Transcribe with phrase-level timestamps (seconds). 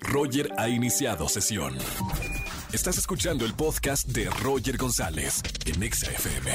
[0.00, 1.76] Roger ha iniciado sesión.
[2.72, 6.50] Estás escuchando el podcast de Roger González en Exa FM.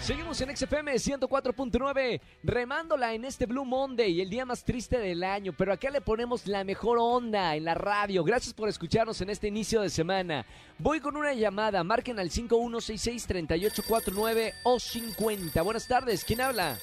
[0.00, 5.54] Seguimos en XFM 104.9, remándola en este Blue Monday, el día más triste del año,
[5.56, 8.22] pero acá le ponemos la mejor onda en la radio.
[8.24, 10.44] Gracias por escucharnos en este inicio de semana.
[10.78, 15.62] Voy con una llamada, marquen al 5166-3849 o 50.
[15.62, 16.78] Buenas tardes, ¿quién habla?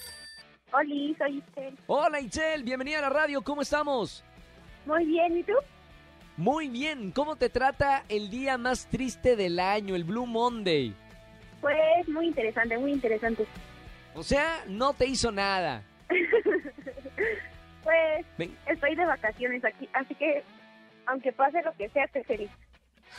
[0.71, 1.77] Hola, soy Isel.
[1.87, 4.23] Hola Itzel, bienvenida a la radio, ¿cómo estamos?
[4.87, 5.53] Muy bien, ¿y tú?
[6.37, 10.95] Muy bien, ¿cómo te trata el día más triste del año, el Blue Monday?
[11.59, 13.45] Pues muy interesante, muy interesante.
[14.15, 15.83] O sea, no te hizo nada.
[17.83, 18.55] pues Ven.
[18.65, 20.41] estoy de vacaciones aquí, así que
[21.05, 22.49] aunque pase lo que sea, estoy feliz.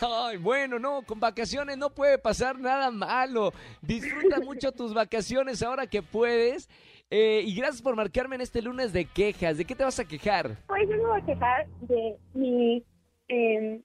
[0.01, 3.53] Ay, bueno, no, con vacaciones no puede pasar nada malo.
[3.83, 6.69] Disfruta mucho tus vacaciones ahora que puedes.
[7.11, 9.57] Eh, y gracias por marcarme en este lunes de quejas.
[9.57, 10.57] ¿De qué te vas a quejar?
[10.67, 12.85] Pues yo me voy a quejar de mi,
[13.29, 13.81] eh,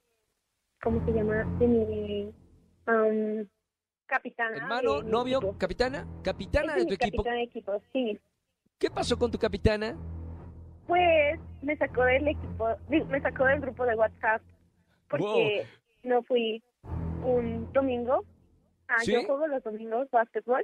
[0.82, 1.44] ¿cómo se llama?
[1.58, 2.34] De mi
[2.86, 3.48] um,
[4.06, 4.56] capitana.
[4.56, 5.58] Hermano, de mi novio, equipo.
[5.58, 7.22] capitana, capitana Es de tu equipo.
[7.22, 8.20] capitana de equipo, sí.
[8.78, 9.96] ¿Qué pasó con tu capitana?
[10.86, 14.42] Pues me sacó del equipo, me sacó del grupo de WhatsApp
[15.08, 15.66] porque
[16.02, 16.62] no fui
[17.22, 18.22] un domingo.
[18.88, 19.12] Ah, ¿Sí?
[19.12, 20.62] Yo juego los domingos básquetbol.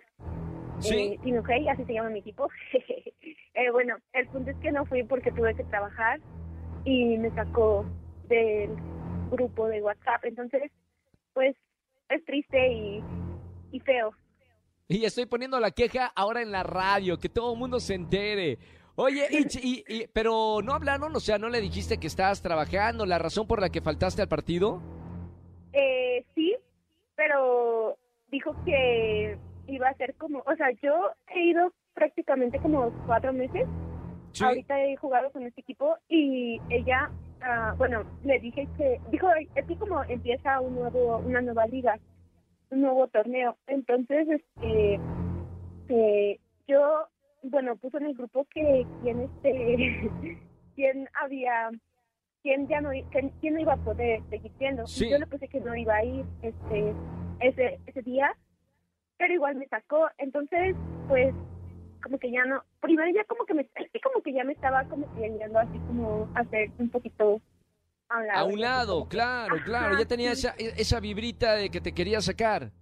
[0.80, 0.94] Sí.
[1.14, 2.48] Eh, Team UK, así se llama mi equipo.
[3.52, 6.20] Eh, bueno, el punto es que no fui porque tuve que trabajar
[6.84, 7.84] y me sacó
[8.28, 8.70] del
[9.30, 10.24] grupo de WhatsApp.
[10.24, 10.70] Entonces,
[11.34, 11.56] pues
[12.08, 13.02] es triste y,
[13.72, 14.12] y feo.
[14.88, 18.58] Y estoy poniendo la queja ahora en la radio, que todo el mundo se entere.
[18.94, 23.04] Oye, Itch, y, y- pero no hablaron, o sea, ¿no le dijiste que estabas trabajando,
[23.04, 24.80] la razón por la que faltaste al partido?
[25.72, 26.56] Eh, sí,
[27.16, 27.98] pero
[28.30, 29.36] dijo que
[29.70, 33.66] iba a ser como, o sea, yo he ido prácticamente como cuatro meses.
[34.32, 34.44] Sí.
[34.44, 37.10] Ahorita he jugado con este equipo y ella,
[37.42, 41.98] ah, bueno, le dije que, dijo, es que como empieza un nuevo, una nueva liga,
[42.70, 43.56] un nuevo torneo.
[43.66, 45.00] Entonces, este,
[45.88, 47.08] eh, yo,
[47.42, 50.10] bueno, puso en el grupo que quién, este,
[50.76, 51.70] quién había,
[52.42, 54.86] quién ya no, quién, quién no iba a poder seguir siendo.
[54.86, 55.10] Sí.
[55.10, 56.94] Yo le puse que no iba a ir, este,
[57.40, 58.36] ese, ese día,
[59.20, 60.08] pero igual me sacó.
[60.16, 60.74] Entonces,
[61.06, 61.34] pues,
[62.02, 63.68] como que ya no, primero ya como que me,
[64.02, 67.38] como que ya me estaba como que yendo así como a hacer un poquito
[68.08, 68.40] a un lado.
[68.40, 70.46] A un lado, claro, claro, ya tenía sí.
[70.46, 72.72] esa, esa vibrita de que te quería sacar.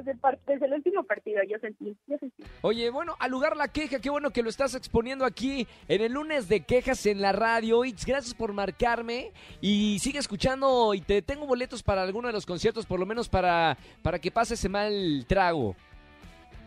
[0.00, 2.42] Desde, el par- desde el último partido yo sentí, yo sentí.
[2.62, 6.12] Oye, bueno, al lugar la queja, qué bueno que lo estás exponiendo aquí en el
[6.12, 7.84] lunes de quejas en la radio.
[7.84, 12.46] Itz, gracias por marcarme y sigue escuchando y te tengo boletos para alguno de los
[12.46, 15.76] conciertos, por lo menos para, para que pases ese mal trago.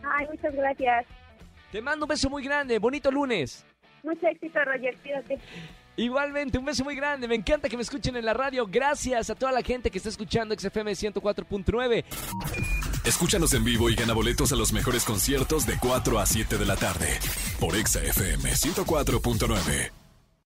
[0.02, 1.06] Ay, muchas gracias.
[1.70, 3.66] Te mando un beso muy grande, bonito lunes.
[4.02, 5.38] Mucho éxito, Roger, cuídate.
[5.96, 7.28] Igualmente, un beso muy grande.
[7.28, 8.66] Me encanta que me escuchen en la radio.
[8.66, 12.04] Gracias a toda la gente que está escuchando XFM 104.9.
[13.04, 16.66] Escúchanos en vivo y gana boletos a los mejores conciertos de 4 a 7 de
[16.66, 17.18] la tarde
[17.60, 20.03] por Exa FM 104.9.